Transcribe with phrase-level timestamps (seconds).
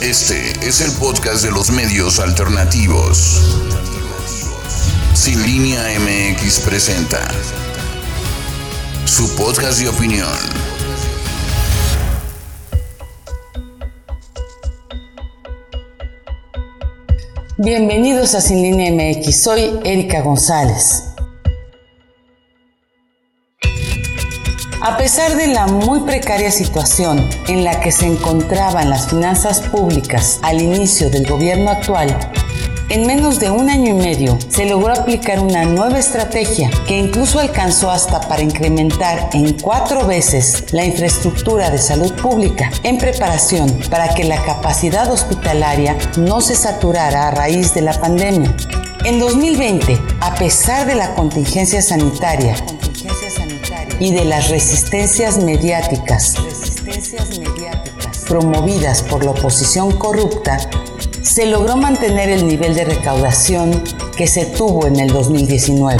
[0.00, 3.60] Este es el podcast de los medios alternativos.
[5.12, 7.20] Sin línea MX presenta
[9.04, 10.26] su podcast de opinión.
[17.58, 21.09] Bienvenidos a Sin línea MX, soy Erika González.
[24.82, 30.38] A pesar de la muy precaria situación en la que se encontraban las finanzas públicas
[30.40, 32.16] al inicio del gobierno actual,
[32.88, 37.40] en menos de un año y medio se logró aplicar una nueva estrategia que incluso
[37.40, 44.14] alcanzó hasta para incrementar en cuatro veces la infraestructura de salud pública en preparación para
[44.14, 48.56] que la capacidad hospitalaria no se saturara a raíz de la pandemia.
[49.04, 52.56] En 2020, a pesar de la contingencia sanitaria
[54.00, 56.34] y de las resistencias mediáticas,
[58.26, 60.58] promovidas por la oposición corrupta,
[61.22, 63.84] se logró mantener el nivel de recaudación
[64.16, 65.98] que se tuvo en el 2019.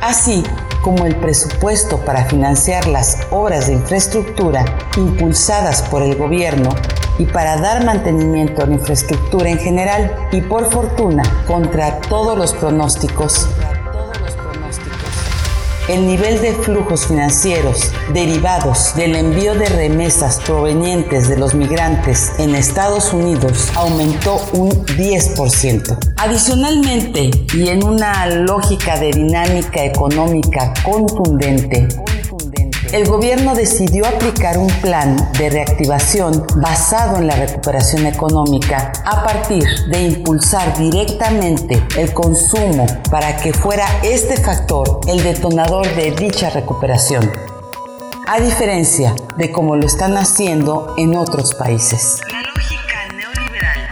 [0.00, 0.42] Así
[0.82, 4.64] como el presupuesto para financiar las obras de infraestructura
[4.96, 6.70] impulsadas por el gobierno
[7.18, 12.52] y para dar mantenimiento a la infraestructura en general y por fortuna contra todos los
[12.52, 13.48] pronósticos
[15.88, 22.54] el nivel de flujos financieros derivados del envío de remesas provenientes de los migrantes en
[22.54, 25.98] Estados Unidos aumentó un 10%.
[26.16, 31.88] Adicionalmente, y en una lógica de dinámica económica contundente,
[32.92, 39.64] el gobierno decidió aplicar un plan de reactivación basado en la recuperación económica a partir
[39.88, 47.32] de impulsar directamente el consumo para que fuera este factor el detonador de dicha recuperación,
[48.26, 52.20] a diferencia de como lo están haciendo en otros países.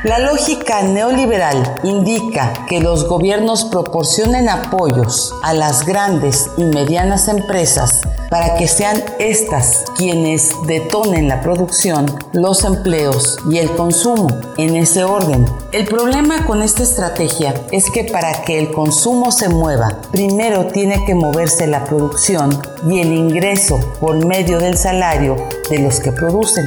[0.02, 8.00] La lógica neoliberal indica que los gobiernos proporcionen apoyos a las grandes y medianas empresas
[8.30, 15.04] para que sean estas quienes detonen la producción, los empleos y el consumo en ese
[15.04, 15.44] orden.
[15.72, 21.04] El problema con esta estrategia es que para que el consumo se mueva, primero tiene
[21.04, 22.58] que moverse la producción
[22.88, 25.36] y el ingreso por medio del salario
[25.68, 26.66] de los que producen.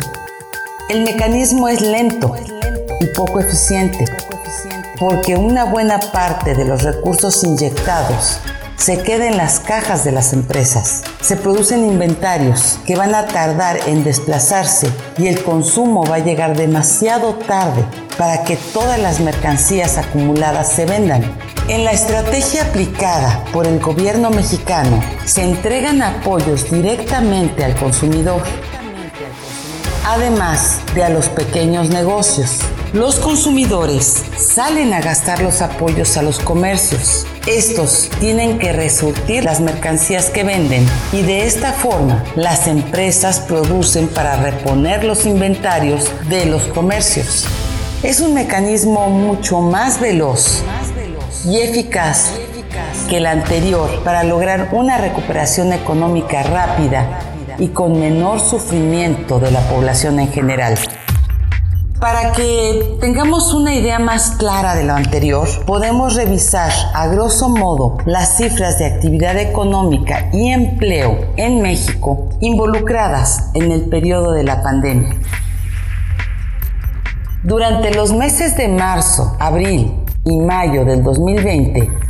[0.88, 2.36] El mecanismo es lento
[3.04, 4.06] y poco eficiente
[5.00, 8.40] porque una buena parte de los recursos inyectados
[8.78, 11.04] se queda en las cajas de las empresas.
[11.22, 16.56] Se producen inventarios que van a tardar en desplazarse y el consumo va a llegar
[16.58, 17.84] demasiado tarde
[18.18, 21.24] para que todas las mercancías acumuladas se vendan.
[21.68, 28.42] En la estrategia aplicada por el gobierno mexicano se entregan apoyos directamente al consumidor,
[30.06, 32.60] además de a los pequeños negocios.
[32.94, 39.60] Los consumidores salen a gastar los apoyos a los comercios estos tienen que resurtir las
[39.60, 46.46] mercancías que venden y de esta forma las empresas producen para reponer los inventarios de
[46.46, 47.46] los comercios.
[48.02, 50.64] Es un mecanismo mucho más veloz
[51.46, 52.32] y eficaz
[53.10, 57.20] que el anterior para lograr una recuperación económica rápida
[57.60, 60.78] y con menor sufrimiento de la población en general.
[62.04, 67.98] Para que tengamos una idea más clara de lo anterior, podemos revisar a grosso modo
[68.06, 74.62] las cifras de actividad económica y empleo en México involucradas en el periodo de la
[74.62, 75.16] pandemia.
[77.42, 82.03] Durante los meses de marzo, abril y mayo del 2020,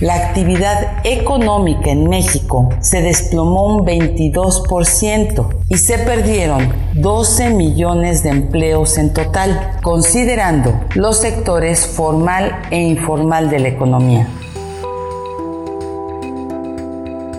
[0.00, 8.30] la actividad económica en México se desplomó un 22% y se perdieron 12 millones de
[8.30, 14.28] empleos en total, considerando los sectores formal e informal de la economía.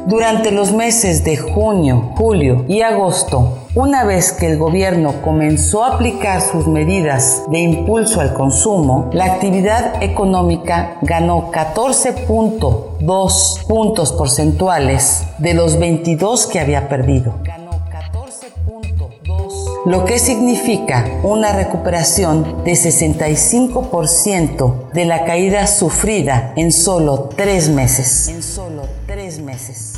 [0.09, 5.93] Durante los meses de junio, julio y agosto, una vez que el gobierno comenzó a
[5.93, 15.53] aplicar sus medidas de impulso al consumo, la actividad económica ganó 14.2 puntos porcentuales de
[15.53, 17.35] los 22 que había perdido
[19.85, 28.27] lo que significa una recuperación de 65% de la caída sufrida en solo tres meses.
[28.27, 28.98] En solo
[29.39, 29.93] meses.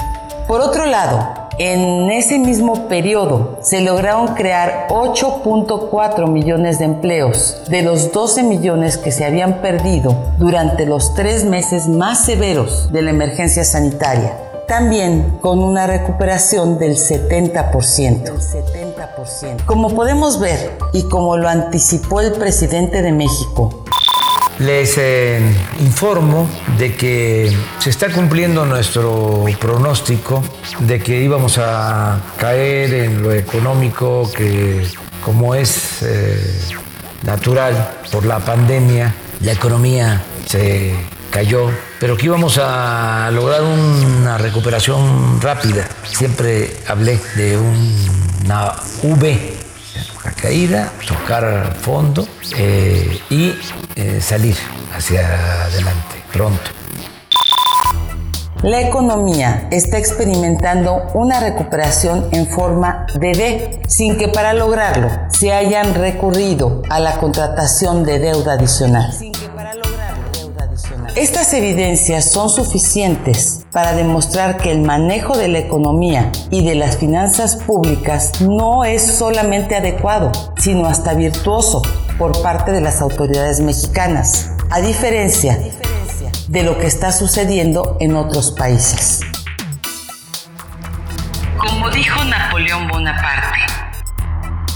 [0.47, 7.83] Por otro lado, en ese mismo periodo se lograron crear 8.4 millones de empleos de
[7.83, 13.11] los 12 millones que se habían perdido durante los tres meses más severos de la
[13.11, 14.37] emergencia sanitaria.
[14.67, 19.65] también con una recuperación del 70%.
[19.65, 23.83] Como podemos ver y como lo anticipó el presidente de México,
[24.59, 25.41] les eh,
[25.79, 30.43] informo de que se está cumpliendo nuestro pronóstico
[30.79, 34.85] de que íbamos a caer en lo económico que
[35.23, 36.39] como es eh,
[37.23, 40.95] natural por la pandemia, la economía se
[41.29, 41.69] cayó,
[41.99, 45.87] pero que íbamos a lograr una recuperación rápida.
[46.03, 49.60] Siempre hablé de una V,
[50.41, 52.27] caída, tocar fondo
[52.57, 53.53] eh, y
[53.95, 54.55] eh, salir
[54.95, 56.71] hacia adelante pronto.
[58.63, 65.51] La economía está experimentando una recuperación en forma de D, sin que para lograrlo se
[65.51, 69.11] hayan recurrido a la contratación de deuda adicional.
[71.15, 76.95] Estas evidencias son suficientes para demostrar que el manejo de la economía y de las
[76.95, 81.81] finanzas públicas no es solamente adecuado, sino hasta virtuoso
[82.17, 85.59] por parte de las autoridades mexicanas, a diferencia
[86.47, 89.19] de lo que está sucediendo en otros países.
[91.57, 93.59] Como dijo Napoleón Bonaparte,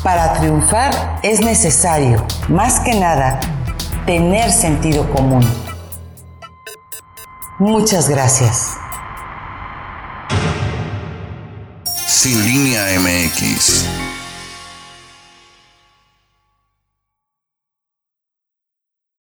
[0.04, 3.40] para triunfar es necesario, más que nada,
[4.06, 5.65] tener sentido común.
[7.58, 8.78] Muchas gracias.
[12.06, 13.86] Sin línea MX